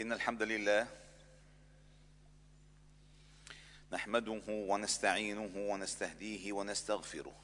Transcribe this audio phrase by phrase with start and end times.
[0.00, 0.86] إن الحمد لله
[3.92, 7.34] نحمده ونستعينه ونستهديه ونستغفره.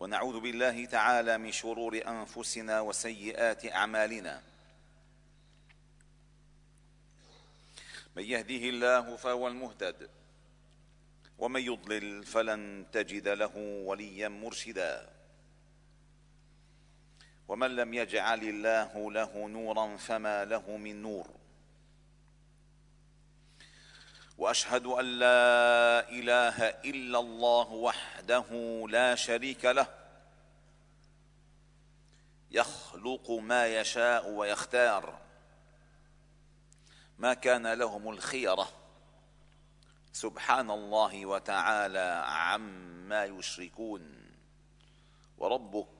[0.00, 4.42] ونعوذ بالله تعالى من شرور أنفسنا وسيئات أعمالنا.
[8.16, 10.10] من يهده الله فهو المهتد
[11.38, 15.15] ومن يضلل فلن تجد له وليا مرشدا.
[17.48, 21.30] ومن لم يجعل الله له نورا فما له من نور.
[24.38, 28.46] وأشهد أن لا إله إلا الله وحده
[28.88, 29.86] لا شريك له
[32.50, 35.18] يخلق ما يشاء ويختار.
[37.18, 38.68] ما كان لهم الخيرة
[40.12, 44.32] سبحان الله وتعالى عما يشركون.
[45.38, 45.95] وربك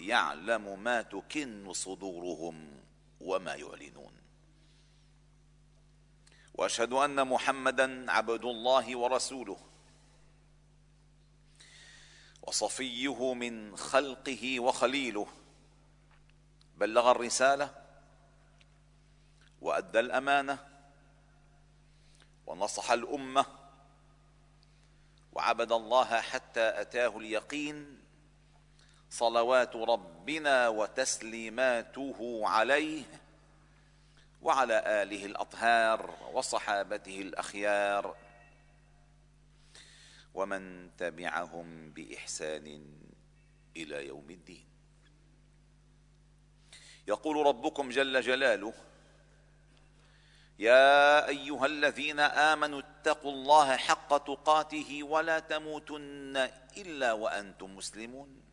[0.00, 2.80] يعلم ما تكن صدورهم
[3.20, 4.12] وما يعلنون.
[6.54, 9.56] وأشهد أن محمدا عبد الله ورسوله.
[12.42, 15.26] وصفيه من خلقه وخليله.
[16.76, 17.74] بلغ الرسالة
[19.60, 20.58] وأدى الأمانة.
[22.46, 23.46] ونصح الأمة.
[25.32, 27.97] وعبد الله حتى أتاه اليقين.
[29.10, 33.04] صلوات ربنا وتسليماته عليه
[34.42, 38.16] وعلى آله الأطهار وصحابته الأخيار
[40.34, 42.86] ومن تبعهم بإحسان
[43.76, 44.64] إلى يوم الدين.
[47.06, 48.74] يقول ربكم جل جلاله
[50.58, 58.47] يا أيها الذين آمنوا اتقوا الله حق تقاته ولا تموتن إلا وأنتم مسلمون.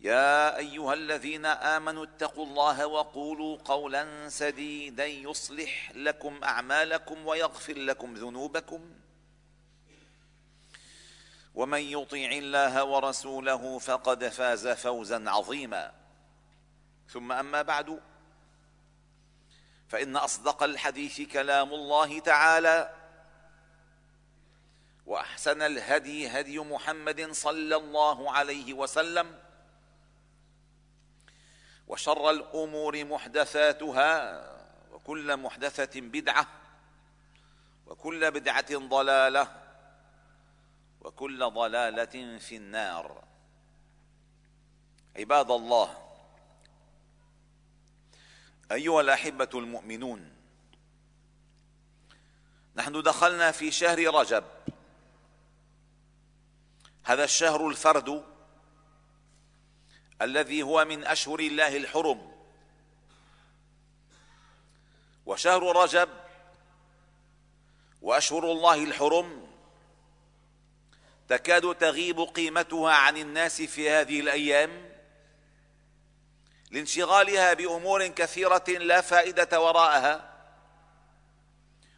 [0.00, 8.90] يا أيها الذين آمنوا اتقوا الله وقولوا قولا سديدا يصلح لكم أعمالكم ويغفر لكم ذنوبكم.
[11.54, 15.92] ومن يطع الله ورسوله فقد فاز فوزا عظيما.
[17.08, 18.00] ثم أما بعد
[19.88, 22.94] فإن أصدق الحديث كلام الله تعالى
[25.06, 29.47] وأحسن الهدي هدي محمد صلى الله عليه وسلم
[31.88, 34.44] وشر الأمور محدثاتها
[34.92, 36.46] وكل محدثة بدعة
[37.86, 39.62] وكل بدعة ضلالة
[41.00, 43.24] وكل ضلالة في النار.
[45.16, 46.08] عباد الله
[48.72, 50.32] أيها الأحبة المؤمنون
[52.76, 54.44] نحن دخلنا في شهر رجب.
[57.04, 58.24] هذا الشهر الفرد
[60.22, 62.32] الذي هو من أشهر الله الحرم.
[65.26, 66.08] وشهر رجب
[68.02, 69.48] وأشهر الله الحرم
[71.28, 74.88] تكاد تغيب قيمتها عن الناس في هذه الأيام
[76.70, 80.34] لانشغالها بأمور كثيرة لا فائدة وراءها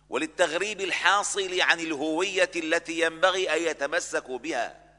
[0.08, 4.89] وللتغريب الحاصل عن الهوية التي ينبغي أن يتمسكوا بها.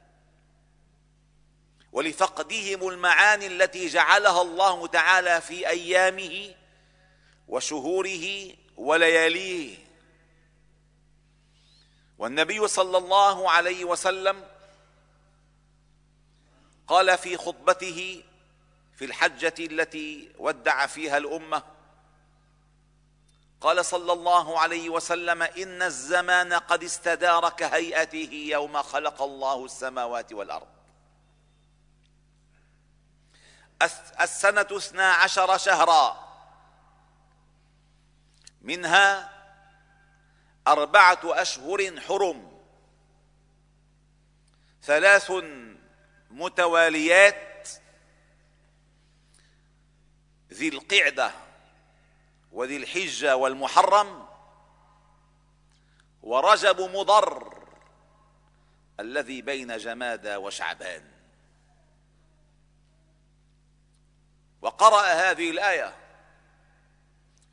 [1.91, 6.55] ولفقدهم المعاني التي جعلها الله تعالى في أيامه
[7.47, 9.77] وشهوره ولياليه.
[12.17, 14.47] والنبي صلى الله عليه وسلم
[16.87, 18.23] قال في خطبته
[18.95, 21.63] في الحجة التي ودع فيها الأمة
[23.61, 30.80] قال صلى الله عليه وسلم إن الزمان قد استدار كهيئته يوم خلق الله السماوات والأرض.
[34.21, 36.31] السنة اثنا عشر شهرا.
[38.61, 39.31] منها
[40.67, 42.61] أربعة أشهر حرم.
[44.83, 45.31] ثلاث
[46.31, 47.69] متواليات
[50.53, 51.31] ذي القعدة
[52.51, 54.27] وذي الحجة والمحرم.
[56.21, 57.63] ورجب مضر
[58.99, 61.10] الذي بين جمادى وشعبان.
[64.61, 65.95] وقرأ هذه الآية.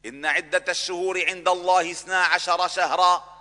[0.06, 3.38] إن عدة الشهور عند الله اثنا عشر شهرا.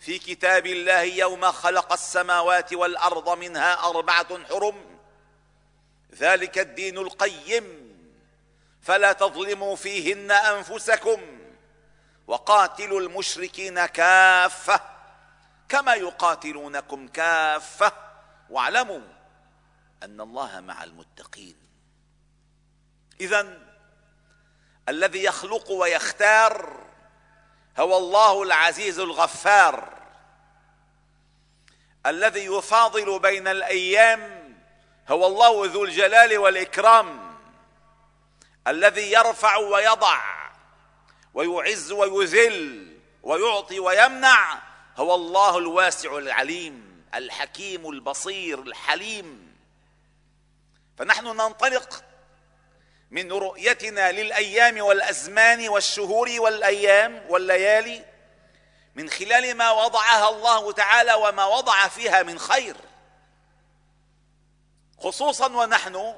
[0.00, 4.98] في كتاب الله يوم خلق السماوات والأرض منها أربعة حرم.
[6.14, 7.90] ذلك الدين القيم.
[8.82, 11.20] فلا تظلموا فيهن أنفسكم.
[12.26, 14.80] وقاتلوا المشركين كافة.
[15.68, 17.92] كما يقاتلونكم كافة.
[18.50, 19.00] واعلموا
[20.02, 21.69] أن الله مع المتقين.
[23.20, 23.58] اذا
[24.88, 26.80] الذي يخلق ويختار
[27.78, 30.00] هو الله العزيز الغفار
[32.06, 34.54] الذي يفاضل بين الأيام
[35.08, 37.36] هو الله ذو الجلال والإكرام
[38.66, 40.20] الذي يرفع ويضع
[41.34, 44.62] ويعز ويذل ويعطي ويمنع
[44.96, 49.56] هو الله الواسع العليم الحكيم البصير الحليم.
[50.98, 52.04] فنحن ننطلق
[53.10, 58.04] من رؤيتنا للأيام والأزمان والشهور والأيام والليالي
[58.94, 62.76] من خلال ما وضعها الله تعالى وما وضع فيها من خير.
[64.98, 66.14] خصوصا ونحن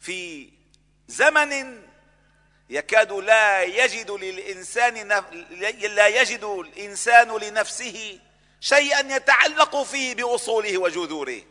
[0.00, 0.50] في
[1.08, 1.82] زمن
[2.70, 5.08] يكاد لا يجد للإنسان
[5.80, 8.20] لا يجد الإنسان لنفسه
[8.60, 11.42] شيئا يتعلق فيه بأصوله وجذوره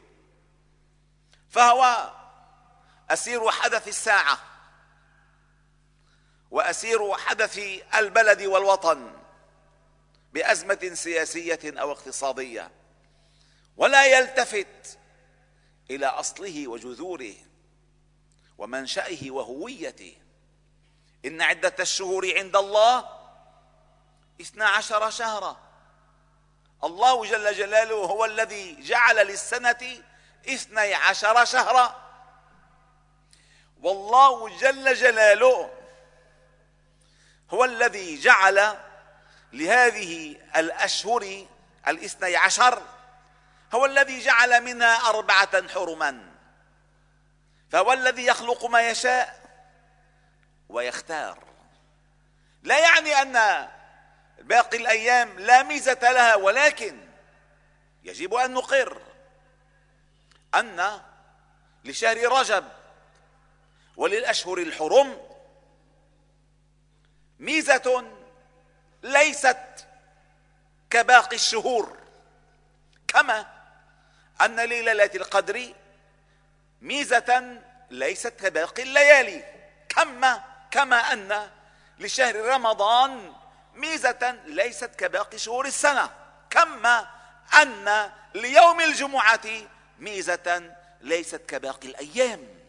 [1.50, 2.12] فهو
[3.14, 4.40] أسير حدث الساعة
[6.52, 7.60] وأسير حدث
[7.96, 9.12] البلد والوطن
[10.34, 12.72] بأزمة سياسية أو اقتصادية
[13.78, 15.00] ولا يلتفت
[15.90, 17.36] إلى أصله وجذوره
[18.58, 20.18] ومنشأه وهويته.
[21.26, 23.10] إن عدة الشهور عند الله
[24.42, 25.58] اثنا عشر شهرا.
[26.84, 30.04] الله جل جلاله هو الذي جعل للسنة
[30.50, 32.03] اثني عشر شهرا.
[33.84, 35.70] والله جل جلاله
[37.50, 38.78] هو الذي جعل
[39.54, 41.46] لهذه الأشهر
[41.88, 42.82] الاثني عشر
[43.74, 46.34] هو الذي جعل منها أربعة حرما.
[47.72, 49.44] فهو الذي يخلق ما يشاء
[50.70, 51.44] ويختار.
[52.64, 53.68] لا يعني أن
[54.40, 56.98] باقي الأيام لا ميزة لها ولكن
[58.04, 59.02] يجب أن نقر
[60.56, 61.02] أن
[61.84, 62.83] لشهر رجب
[63.98, 65.18] وللأشهر الحرم
[67.40, 68.06] ميزة
[69.04, 69.88] ليست
[70.90, 71.98] كباقي الشهور
[73.08, 73.48] كما
[74.42, 75.74] أن ليلة القدر
[76.82, 79.44] ميزة ليست كباقي الليالي
[79.90, 81.50] كما كما أن
[82.00, 83.34] لشهر رمضان
[83.76, 86.10] ميزة ليست كباقي شهور السنة
[86.50, 87.10] كما
[87.62, 89.48] أن ليوم الجمعة
[90.00, 92.63] ميزة ليست كباقي الأيام.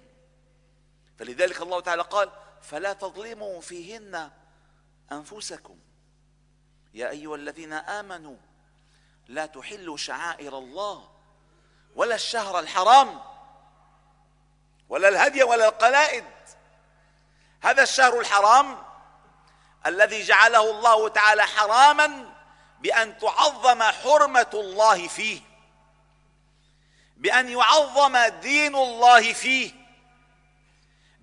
[1.19, 2.31] فلذلك الله تعالى قال
[2.63, 4.31] فلا تظلموا فيهن
[5.13, 5.79] أنفسكم.
[6.95, 8.37] يا أيها الذين آمنوا
[9.29, 11.09] لا تحلوا شعائر الله
[11.97, 13.21] ولا الشهر الحرام
[14.89, 16.25] ولا الهدي ولا القلائد.
[17.61, 18.79] هذا الشهر الحرام
[19.87, 22.35] الذي جعله الله تعالى حراما
[22.81, 25.41] بأن تعظم حرمة الله فيه
[27.17, 29.84] بأن يعظم دين الله فيه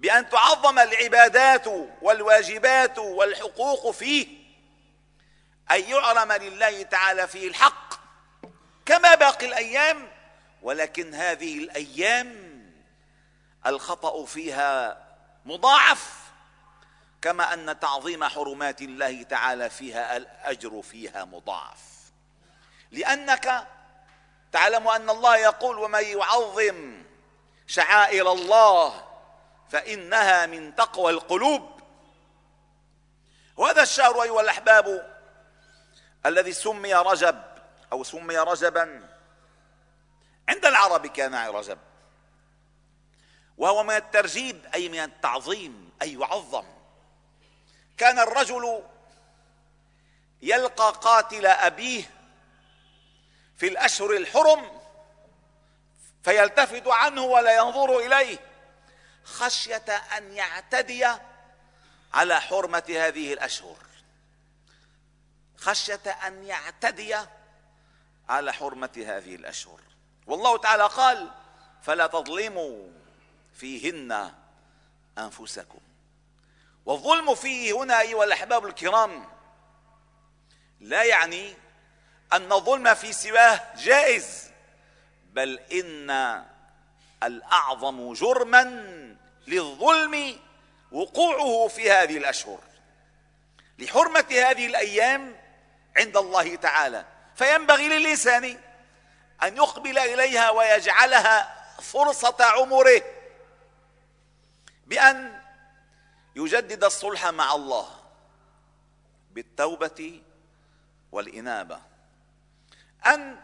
[0.02, 1.68] بأن تعظم العبادات
[2.02, 4.28] والواجبات والحقوق فيه.
[5.72, 7.94] أن يعلم لله تعالى فيه الحق
[8.86, 10.12] كما باقي الأيام
[10.62, 12.52] ولكن هذه الأيام
[13.66, 15.04] الخطأ فيها
[15.46, 16.14] مضاعف
[17.22, 21.80] كما أن تعظيم حرمات الله تعالى فيها الأجر فيها مضاعف.
[22.92, 23.68] لأنك
[24.52, 27.04] تعلم أن الله يقول ومن يعظم
[27.68, 29.11] شعائر الله
[29.72, 31.82] فإنها من تقوى القلوب.
[33.58, 35.18] وهذا الشهر أيها الأحباب
[36.26, 37.44] الذي سمي رجب
[37.92, 39.10] أو سمي رجبا
[40.50, 41.78] عند العرب كان رجب.
[43.58, 46.66] وهو من الترجيب أي من التعظيم أي يعظم.
[47.98, 48.84] كان الرجل
[50.42, 52.04] يلقى قاتل أبيه
[53.58, 54.82] في الأشهر الحرم
[56.24, 58.51] فيلتفت عنه ولا ينظر إليه.
[59.24, 59.86] خشية
[60.18, 61.08] أن يعتدي
[62.14, 63.78] على حرمة هذه الأشهر.
[65.58, 67.16] خشية أن يعتدي
[68.30, 69.80] على حرمة هذه الأشهر.
[70.28, 71.32] والله تعالى قال
[71.82, 72.88] فلا تظلموا
[73.54, 74.34] فيهن
[75.18, 75.80] أنفسكم.
[76.86, 79.26] والظلم فيه هنا أيها الأحباب الكرام
[80.80, 81.54] لا يعني
[82.34, 84.52] أن الظلم في سواه جائز
[85.34, 86.10] بل إن
[87.24, 88.64] الأعظم جرما
[89.48, 90.40] للظلم
[90.92, 92.60] وقوعه في هذه الأشهر.
[93.80, 95.36] لحرمة هذه الأيام
[95.98, 97.06] عند الله تعالى.
[97.36, 98.58] فينبغي للإنسان
[99.44, 103.02] أن يقبل إليها ويجعلها فرصة عمره
[104.88, 105.42] بأن
[106.36, 107.90] يجدد الصلح مع الله
[109.32, 110.22] بالتوبة
[111.12, 111.82] والإنابة.
[113.06, 113.40] أن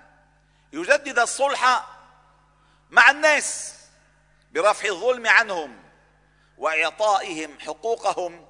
[0.73, 1.87] يجدد الصلح
[2.89, 3.75] مع الناس
[4.51, 5.77] برفع الظلم عنهم
[6.57, 8.47] وإعطائهم حقوقهم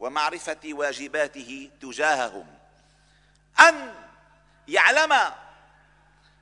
[0.00, 2.46] ومعرفة واجباته تجاههم.
[3.60, 3.94] أن
[4.68, 5.12] يعلم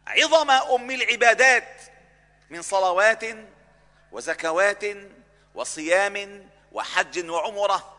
[0.06, 1.82] عظم أم العبادات
[2.50, 3.24] من صلوات
[4.12, 4.84] وزكوات
[5.54, 7.96] وصيام وحج وعمرة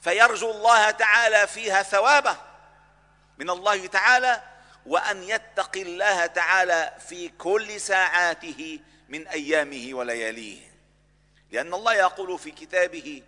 [0.00, 2.36] فيرجو الله تعالى فيها ثوابه
[3.38, 4.42] من الله تعالى
[4.88, 10.60] وأن يتقي الله تعالى في كل ساعاته من أيامه ولياليه.
[11.50, 13.22] لأن الله يقول في كتابه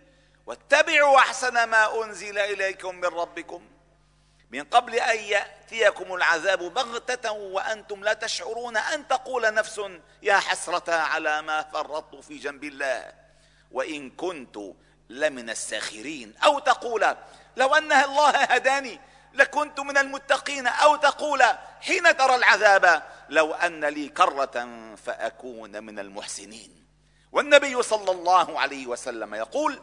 [0.45, 3.61] واتبعوا أحسن ما أنزل إليكم من ربكم.
[4.51, 9.81] من قبل أن يأتيكم العذاب بغتة وأنتم لا تشعرون أن تقول نفس
[10.21, 13.13] يا حسرة على ما فرطت في جنب الله.
[13.71, 14.57] وإن كنت
[15.09, 17.15] لمن الساخرين أو تقول
[17.57, 18.99] لو ان الله هداني
[19.33, 21.43] لكنت من المتقين أو تقول
[21.81, 26.85] حين ترى العذاب لو أن لي كرة فأكون من المحسنين.
[27.31, 29.81] والنبي صلى الله عليه وسلم يقول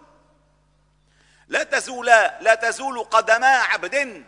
[1.48, 2.06] لا تزول
[2.40, 4.24] لا تزول قدما عبد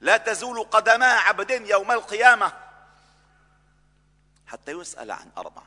[0.00, 2.52] لا تزول قدما عبد يوم القيامة
[4.46, 5.66] حتى يسأل عن أربعة.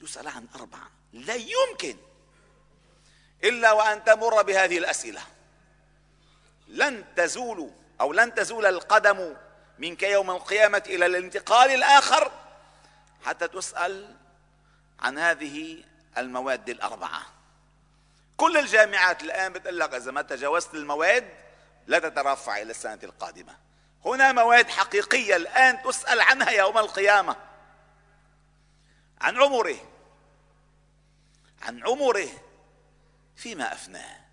[0.00, 0.90] يسأل عن أربعة.
[1.12, 1.96] لا يمكن
[3.44, 5.22] إلا وأن تمر بهذه الأسئلة.
[6.70, 9.36] لن تزول أو لن تزول القدم
[9.78, 12.32] منك يوم القيامة إلى الانتقال الآخر
[13.24, 14.16] حتى تسأل
[15.00, 15.84] عن هذه
[16.18, 17.22] المواد الأربعة.
[18.36, 21.28] كل الجامعات الآن بتقول لك إذا ما تجاوزت المواد
[21.86, 23.56] لا تترفع إلى السنة القادمة.
[24.04, 27.36] هنا مواد حقيقية الآن تسأل عنها يوم القيامة.
[29.20, 29.76] عن عمره.
[31.62, 32.28] عن عمره
[33.36, 34.29] فيما أفناه.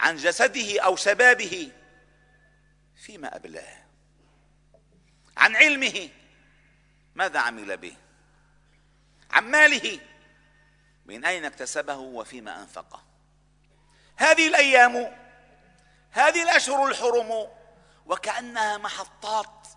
[0.00, 1.72] عن جسده أو شبابه
[2.96, 3.84] فيما أبلاه.
[5.36, 6.10] عن علمه
[7.14, 7.96] ماذا عمل به؟
[9.30, 10.00] عن ماله
[11.06, 13.02] من أين اكتسبه وفيما أنفقه؟
[14.16, 15.16] هذه الأيام
[16.10, 17.48] هذه الأشهر الحرم
[18.06, 19.68] وكأنها محطات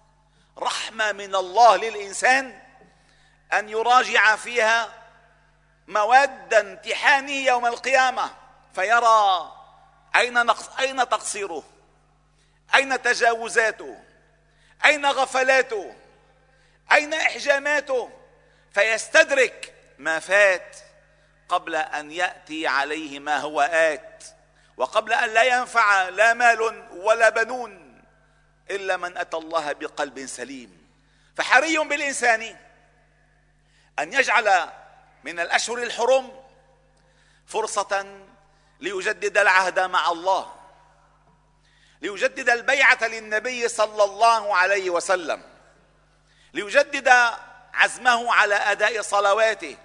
[0.58, 2.62] رحمة من الله للإنسان
[3.54, 4.94] أن يراجع فيها
[5.88, 8.32] مواد امتحانه يوم القيامة
[8.76, 9.57] فيرى
[10.18, 11.64] أين نقص أين تقصيره؟
[12.76, 14.04] أين تجاوزاته؟
[14.86, 15.96] أين غفلاته؟
[16.92, 18.10] أين إحجاماته؟
[18.74, 20.78] فيستدرك ما فات
[21.50, 24.24] قبل أن يأتي عليه ما هو آت
[24.78, 28.04] وقبل أن لا ينفع لا مال ولا بنون
[28.70, 30.88] إلا من أتى الله بقلب سليم.
[31.36, 32.56] فحري بالإنسان
[34.00, 34.70] أن يجعل
[35.24, 36.44] من الأشهر الحرم
[37.48, 38.27] فرصة
[38.80, 40.54] ليجدد العهد مع الله.
[42.02, 45.44] ليجدد البيعة للنبي صلى الله عليه وسلم.
[46.54, 47.08] ليجدد
[47.74, 49.78] عزمه على أداء صلواته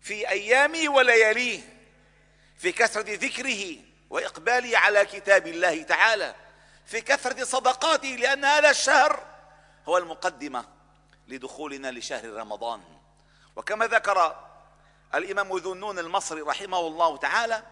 [0.00, 1.60] في أيامه ولياليه
[2.58, 3.76] في كثرة ذكره
[4.10, 6.34] وإقباله على كتاب الله تعالى
[6.86, 9.26] في كثرة صدقاته لأن هذا الشهر
[9.88, 10.64] هو المقدمة
[11.28, 12.82] لدخولنا لشهر رمضان.
[13.56, 14.45] وكما ذكر
[15.16, 17.62] الإمام ذو النون المصري رحمه الله تعالى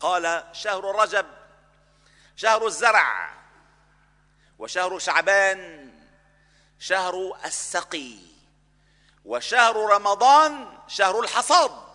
[0.00, 1.26] قال شهر رجب
[2.36, 3.30] شهر الزرع
[4.58, 5.92] وشهر شعبان
[6.78, 8.18] شهر السقي
[9.24, 11.88] وشهر رمضان شهر الحصاد.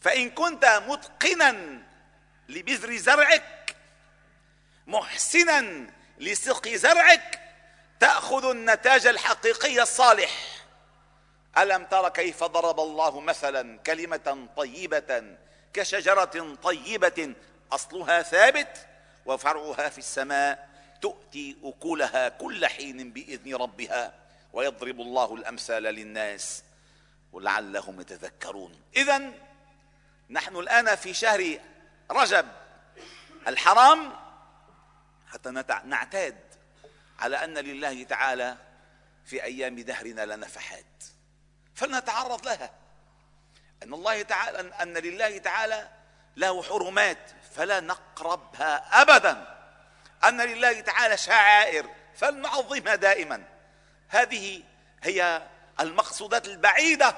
[0.00, 1.82] فإن كنت متقنا
[2.48, 3.76] لبذر زرعك
[4.86, 7.40] محسنا لسقي زرعك
[8.00, 10.51] تأخذ النتاج الحقيقي الصالح.
[11.58, 15.36] ألم تر كيف ضرب الله مثلا كلمة طيبة
[15.72, 17.34] كشجرة طيبة؟
[17.72, 18.86] أصلها ثابت
[19.26, 20.68] وفرعها في السماء.
[21.02, 24.14] تؤتي أكلها كل حين بإذن ربها
[24.52, 26.62] ويضرب الله الأمثال للناس
[27.32, 28.80] ولعلهم يتذكرون.
[28.96, 29.32] اذا
[30.30, 31.58] نحن الآن في شهر
[32.10, 32.48] رجب.
[33.48, 34.12] الحرام
[35.28, 35.50] حتى
[35.84, 36.38] نعتاد
[37.18, 38.56] على أن لله تعالى
[39.24, 40.84] في أيام دهرنا لنفحات.
[41.74, 42.70] فلنتعرض لها.
[43.82, 45.88] أن الله تعالى ان لله تعالى
[46.36, 49.58] له حرمات فلا نقربها ابدا.
[50.24, 53.44] أن لله تعالى شعائر فلنعظمها دائما.
[54.08, 54.62] هذه
[55.02, 55.42] هي
[55.80, 57.16] المقصودات البعيدة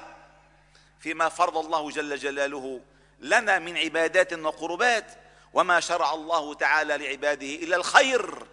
[0.99, 2.81] فيما فرض الله جل جلاله
[3.19, 5.05] لنا من عبادات وقربات
[5.53, 8.47] وما شرع الله تعالى لعباده إلا الخير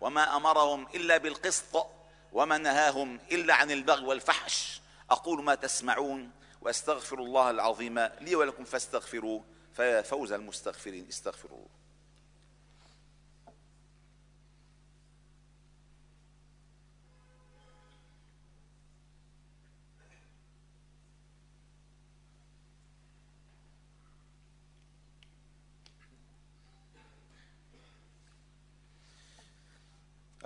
[0.00, 1.86] وما أمرهم إلا بالقسط
[2.32, 4.81] وما نهاهم إلا عن البغي والفحش.
[5.12, 11.08] أقول ما تسمعون وأستغفر الله العظيم لي ولكم فاستغفروه فيا فوز المستغفرين.
[11.08, 11.68] استغفروا الله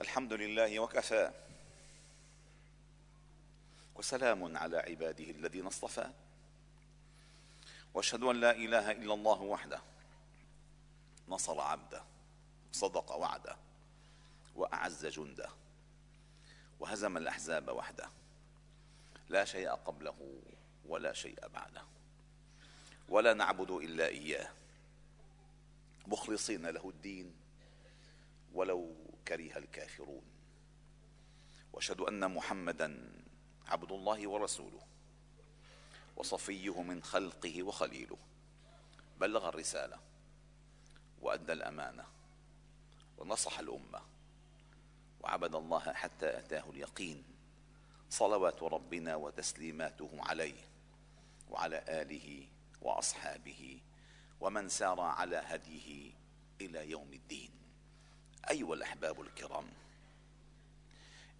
[0.00, 1.45] الحمد لله وكفى.
[3.98, 6.10] وسلام على عباده الذين اصطفى.
[7.94, 9.80] واشهد أن لا إله إلا الله وحده.
[11.28, 12.02] نصر عبده
[12.72, 13.56] صدق وعده
[14.56, 15.48] وأعز جنده
[16.80, 18.10] وهزم الأحزاب وحده.
[19.28, 20.40] لا شيء قبله
[20.88, 21.82] ولا شيء بعده.
[23.08, 24.48] ولا نعبد إلا إياه.
[26.06, 27.34] مخلصين له الدين
[28.54, 28.94] ولو
[29.28, 30.22] كره الكافرون.
[31.72, 33.12] وأشهد أن محمدا
[33.68, 34.80] عبد الله ورسوله
[36.16, 38.16] وصفيه من خلقه وخليله.
[39.20, 39.98] بلغ الرسالة
[41.22, 42.04] وأدى الأمانة
[43.18, 44.00] ونصح الأمة
[45.20, 47.24] وعبد الله حتى أتاه اليقين.
[48.10, 50.60] صلوات ربنا وتسليماته عليه
[51.50, 52.46] وعلى آله
[52.82, 53.80] وأصحابه
[54.40, 56.12] ومن سار على هديه
[56.60, 57.50] إلى يوم الدين.
[58.50, 59.66] أيها الأحباب الكرام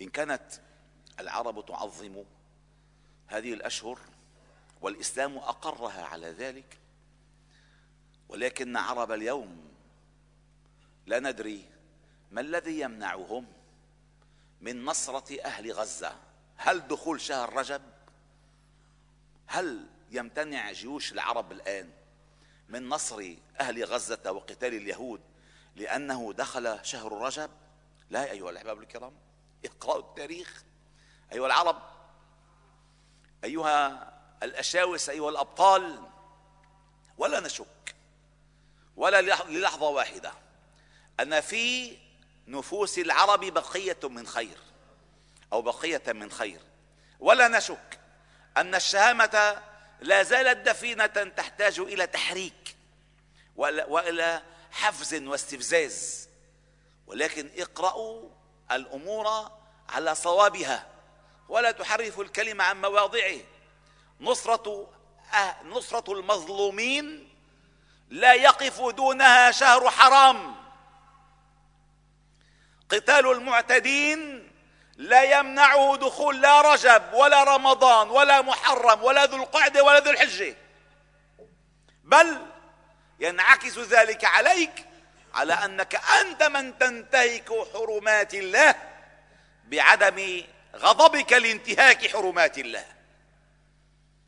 [0.02, 0.60] إن كانت
[1.20, 2.24] العرب تعظم
[3.26, 3.98] هذه الأشهر
[4.80, 6.78] والإسلام أقرها على ذلك
[8.28, 9.66] ولكن عرب اليوم
[11.06, 11.64] لا ندري
[12.30, 13.46] ما الذي يمنعهم
[14.60, 16.16] من نصرة أهل غزة.
[16.56, 17.82] هل دخول شهر رجب؟
[19.46, 21.90] هل يمتنع جيوش العرب الآن
[22.68, 25.20] من نصر أهل غزة وقتال اليهود
[25.76, 27.50] لأنه دخل شهر رجب؟
[28.10, 29.12] لا أيها الأحباب الكرام
[29.64, 30.64] إقرأوا التاريخ.
[31.32, 31.82] أيها العرب
[33.44, 36.02] أيها الأشاوس أيها الأبطال
[37.18, 37.94] ولا نشك
[38.96, 40.32] ولا للحظة واحدة
[41.20, 41.96] أن في
[42.46, 44.58] نفوس العرب بقية من خير
[45.52, 46.60] أو بقية من خير.
[47.20, 48.00] ولا نشك
[48.56, 49.62] أن الشهامة
[50.00, 52.76] لا زالت دفينة تحتاج إلى تحريك
[53.56, 56.28] وإلى حفز واستفزاز
[57.06, 58.30] ولكن اقرأوا
[58.72, 59.50] الأمور
[59.88, 60.86] على صوابها.
[61.48, 63.38] ولا تحرفوا الكلمة عن مواضعه.
[64.20, 64.90] نصرة
[65.34, 67.28] أه نصرة المظلومين
[68.10, 70.56] لا يقف دونها شهر حرام.
[72.90, 74.50] قتال المعتدين
[74.96, 80.56] لا يمنعه دخول لا رجب ولا رمضان ولا محرم ولا ذو القعدة ولا ذو الحجة.
[82.04, 82.46] بل
[83.20, 84.86] ينعكس ذلك عليك
[85.34, 88.74] على أنك أنت من تنتهك حرمات الله
[89.64, 90.42] بعدم
[90.76, 92.84] غضبك لانتهاك حرمات الله.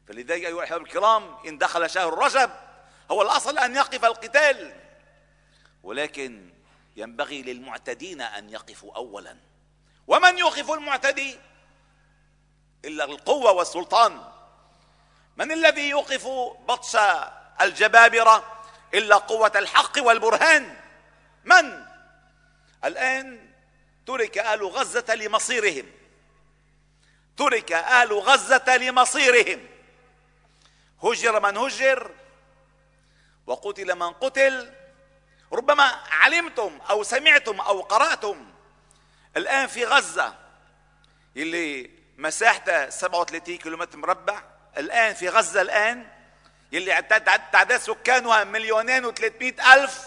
[0.09, 2.51] فلذلك أيها الأحباب الكرام إن دخل شهر رجب
[3.11, 4.75] هو الأصل أن يقف القتال.
[5.83, 6.51] ولكن
[6.97, 9.37] ينبغي للمعتدين أن يقفوا اولا.
[10.07, 11.39] ومن يوقف المعتدي؟
[12.85, 14.25] إلا القوة والسلطان.
[15.37, 16.27] من الذي يوقف
[16.69, 16.97] بطش
[17.61, 18.63] الجبابرة؟
[18.95, 20.77] إلا قوة الحق والبرهان.
[21.45, 21.85] من؟
[22.85, 23.51] الآن
[24.07, 25.98] ترك أهل غزة لمصيرهم.
[27.39, 29.67] ترك أهل غزة لمصيرهم.
[31.03, 32.11] هجر من هجر
[33.47, 34.73] وقتل من قتل.
[35.53, 38.51] ربما علمتم أو سمعتم أو قرأتم
[39.37, 40.35] الآن في غزة
[41.37, 44.43] اللي مساحتها 37 كيلومتر مربع.
[44.77, 46.07] الآن في غزة الآن
[46.73, 50.03] يلي تعداد سكانها مليونين وثلاثمائة ألف.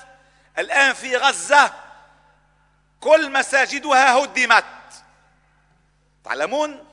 [0.57, 1.73] الآن في غزة
[2.99, 4.65] كل مساجدها هدمت.
[6.23, 6.90] تعلمون؟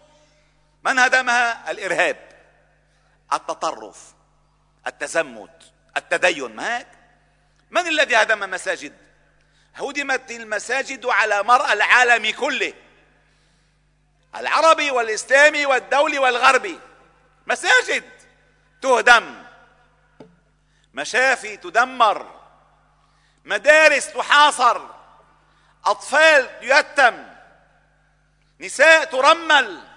[0.88, 2.16] من هدمها؟ الإرهاب
[3.32, 4.14] التطرف
[4.86, 6.56] التزمت التدين.
[6.56, 6.86] ما هيك؟
[7.70, 8.96] من الذي هدم مساجد؟
[9.74, 12.74] هدمت المساجد على مرأى العالم كله
[14.36, 16.80] العربي والإسلامي والدولي والغربي.
[17.46, 18.04] مساجد
[18.82, 19.42] تهدم
[20.94, 22.40] مشافي تدمر
[23.44, 24.80] مدارس تحاصر
[25.84, 27.26] أطفال يتم
[28.60, 29.87] نساء ترمل.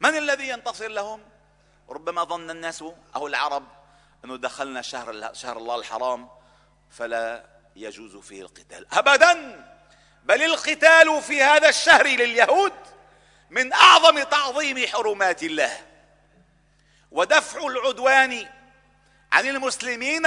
[0.00, 1.22] من الذي ينتصر لهم؟
[1.88, 2.84] ربما ظن الناس
[3.16, 3.66] أو العرب
[4.24, 6.28] أنه دخلنا شهر شهر الله الحرام
[6.90, 7.44] فلا
[7.76, 8.86] يجوز فيه القتال.
[8.92, 9.64] ابدا!
[10.24, 12.72] بل القتال في هذا الشهر لليهود
[13.50, 15.86] من أعظم تعظيم حرمات الله.
[17.10, 18.48] ودفع العدوان
[19.32, 20.26] عن المسلمين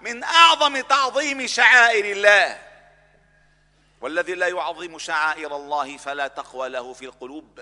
[0.00, 2.62] من أعظم تعظيم شعائر الله.
[4.00, 7.60] والذي لا يعظم شعائر الله فلا تقوى له في القلوب.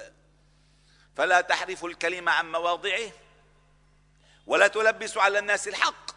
[1.19, 3.11] فلا تحرف الكلمة عن مواضعه
[4.47, 6.11] ولا تلبس على الناس الحق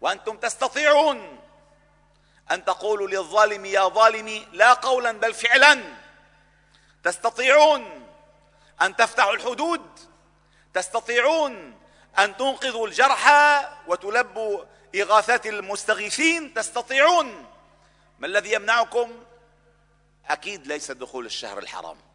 [0.00, 1.38] وأنتم تستطيعون
[2.50, 5.82] أن تقولوا للظالم يا ظالمي لا قولا بل فعلا.
[7.04, 8.08] تستطيعون
[8.82, 9.98] أن تفتحوا الحدود
[10.74, 11.78] تستطيعون
[12.18, 17.46] أن تنقذوا الجرحى وتلبوا إغاثات المستغيثين تستطيعون.
[18.18, 19.24] ما الذي يمنعكم؟
[20.26, 22.11] أكيد ليس دخول الشهر الحرام.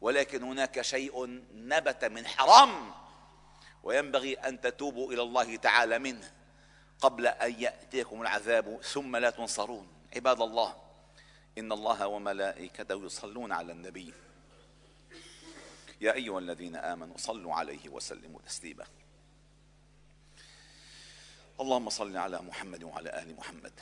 [0.00, 2.92] ولكن هناك شيء نبت من حرام
[3.82, 6.32] وينبغي أن تتوبوا إلى الله تعالى منه
[7.00, 9.88] قبل أن يأتيكم العذاب ثم لا تنصرون.
[10.16, 10.76] عباد الله
[11.58, 14.14] إن الله وملائكته يصلون على النبي.
[16.00, 18.86] يا أيها الذين آمنوا صلوا عليه وسلموا تسليما.
[21.60, 23.72] اللهم صل على محمد وعلى آل محمد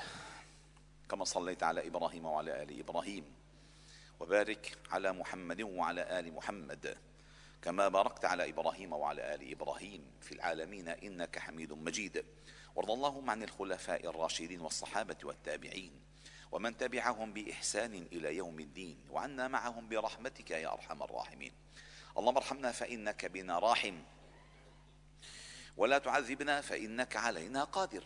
[1.08, 3.35] كما صليت على إبراهيم وعلى آل إبراهيم.
[4.20, 6.98] وبارك على محمد وعلى آل محمد
[7.62, 12.24] كما باركت على إبراهيم وعلى آل إبراهيم في العالمين إنك حميد مجيد.
[12.74, 15.92] وارض اللهم عن الخلفاء الراشدين والصحابة والتابعين
[16.52, 21.52] ومن تبعهم بإحسان إلى يوم الدين وعنا معهم برحمتك يا أرحم الراحمين.
[22.18, 24.02] اللهم ارحمنا فإنك بنا راحم
[25.76, 28.04] ولا تعذبنا فإنك علينا قادر.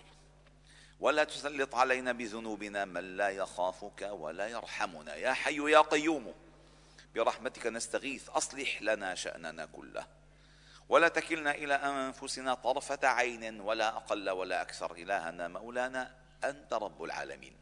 [1.00, 5.14] ولا تسلط علينا بذنوبنا من لا يخافك ولا يرحمنا.
[5.14, 6.34] يا حي يا قيوم
[7.14, 10.06] برحمتك نستغيث أصلح لنا شأننا كله.
[10.88, 14.92] ولا تكلنا إلى أنفسنا طرفة عين ولا أقل ولا أكثر.
[14.92, 17.56] إلهنا مولانا أنت رب العالمين.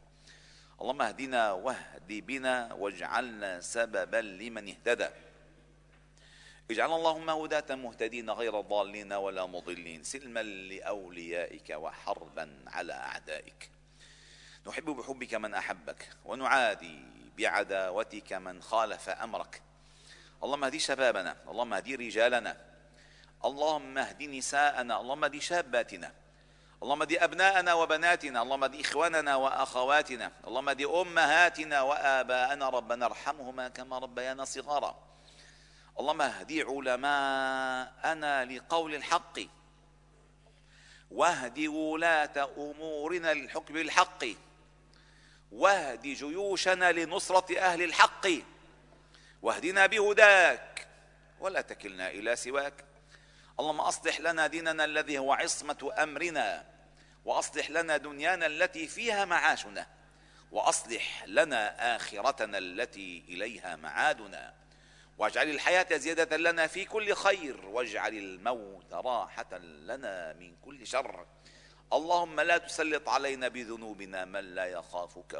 [0.81, 5.09] اللهم اهدنا واهد بنا واجعلنا سببا لمن اهتدى.
[6.71, 13.69] اجعل اللهم هداة مهتدين غير ضالين ولا مضلين سلما لأوليائك وحربا على أعدائك.
[14.67, 16.99] نحب بحبك من أحبك ونعادي
[17.37, 19.61] بعداوتك من خالف أمرك.
[20.43, 22.57] اللهم اهدي شبابنا اللهم اهدي رجالنا
[23.45, 26.13] اللهم اهدي نساءنا اللهم اهدي شاباتنا
[26.83, 33.99] اللهم اهدي أبناءنا وبناتنا اللهم اهدي إخواننا وأخواتنا اللهم اهدي أمهاتنا وآباءنا ربنا ارحمهما كما
[33.99, 35.08] ربيانا صغارا.
[35.99, 39.39] اللهم اهدي علماءنا لقول الحق.
[41.11, 44.25] واهد ولاة أمورنا للحكم بالحق.
[45.51, 48.27] واهد جيوشنا لنصرة أهل الحق.
[49.41, 50.87] واهدنا بهداك.
[51.39, 52.85] ولا تكلنا إلى سواك.
[53.59, 56.65] اللهم أصلح لنا ديننا الذي هو عصمة أمرنا.
[57.25, 59.87] وأصلح لنا دنيانا التي فيها معاشنا.
[60.51, 64.53] وأصلح لنا آخرتنا التي إليها معادنا.
[65.19, 71.25] واجعل الحياة زيادة لنا في كل خير واجعل الموت راحة لنا من كل شر.
[71.93, 75.33] اللهم لا تسلط علينا بذنوبنا من لا يخافك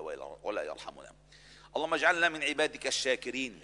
[0.44, 1.12] ولا يرحمنا.
[1.76, 3.60] اللهم اجعلنا من عبادك الشاكرين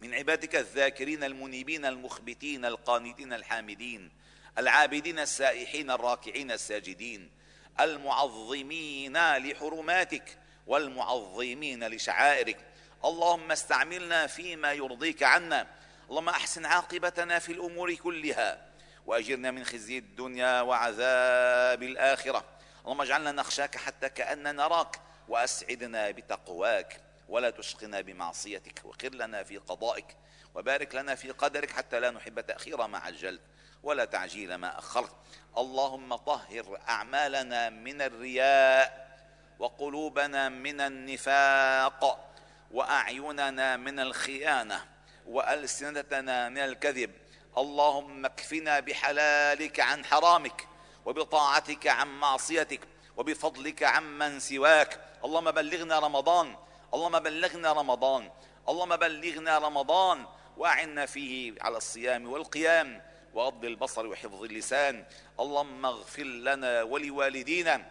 [0.00, 4.10] من عبادك الذاكرين المنيبين المخبتين القانتين الحامدين
[4.58, 7.30] العابدين السائحين الراكعين الساجدين
[7.80, 12.73] المعظمين لحرماتك والمعظمين لشعائرك.
[13.04, 15.66] اللهم استعملنا فيما يرضيك عنا.
[16.10, 18.66] اللهم أحسن عاقبتنا في الأمور كلها.
[19.06, 22.44] وأجرنا من خزي الدنيا وعذاب الآخرة.
[22.84, 25.00] اللهم اجعلنا نخشاك حتى كأننا نراك.
[25.28, 27.00] وأسعدنا بتقواك.
[27.28, 28.80] ولا تشقنا بمعصيتك.
[28.84, 30.16] وقر لنا في قضائك.
[30.54, 33.40] وبارك لنا في قدرك حتى لا نحب تأخير ما عجلت.
[33.82, 35.12] ولا تعجيل ما أخرت.
[35.58, 39.18] اللهم طهر أعمالنا من الرياء.
[39.58, 42.33] وقلوبنا من النفاق.
[42.70, 44.84] وأعيننا من الخيانة
[45.26, 47.10] وألسنتنا من الكذب.
[47.58, 50.68] اللهم اكفنا بحلالك عن حرامك
[51.06, 52.80] وبطاعتك عن معصيتك
[53.16, 55.00] وبفضلك عمن سواك.
[55.24, 56.56] اللهم بلغنا رمضان.
[56.94, 58.30] اللهم بلغنا رمضان.
[58.68, 60.26] اللهم بلغنا رمضان.
[60.56, 63.02] وأعنا فيه على الصيام والقيام
[63.34, 65.04] وغض البصر وحفظ اللسان.
[65.40, 67.90] اللهم اغفر لنا ولوالدينا.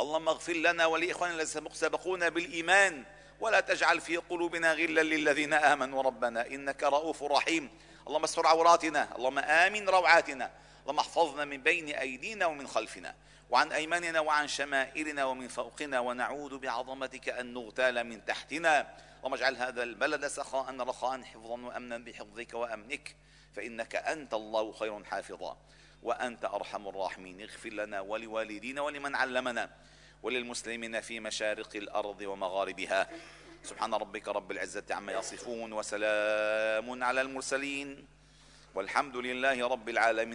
[0.00, 3.04] اللهم اغفر لنا ولإخواننا الذين سبقونا بالإيمان.
[3.40, 7.70] ولا تجعل في قلوبنا غلا للذين آمنوا ربنا إنك رؤوف رحيم.
[8.06, 10.50] اللهم استر عوراتنا اللهم آمن روعاتنا
[10.82, 13.14] اللهم احفظنا من بين أيدينا ومن خلفنا
[13.50, 18.96] وعن أيماننا وعن شمائلنا ومن فوقنا ونعوذ بعظمتك أن نغتال من تحتنا.
[19.18, 23.16] اللهم اجعل هذا البلد سخاء رخاء حفظا وامنا بحفظك وأمنك
[23.56, 25.56] فإنك أنت الله خير حافظا
[26.02, 27.40] وأنت أرحم الراحمين.
[27.40, 29.70] اغفر لنا ولوالدينا ولمن علمنا.
[30.22, 33.08] وللمسلمين في مشارق الأرض ومغاربها.
[33.64, 38.06] سبحان ربك رب العزة عما يصفون وسلام على المرسلين.
[38.74, 40.34] والحمد لله رب العالمين.